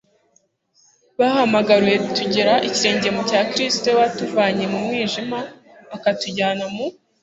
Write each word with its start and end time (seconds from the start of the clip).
bahamagariwe, 1.19 1.95
tugera 2.15 2.53
ikirenge 2.67 3.09
mu 3.15 3.21
cya 3.29 3.41
kristu 3.51 3.83
we 3.87 3.93
wadutoye 3.97 4.07
atuvana 4.09 4.63
mu 4.71 4.79
mwijima 4.85 5.39
akatujyana 5.95 6.65
mu 6.75 6.85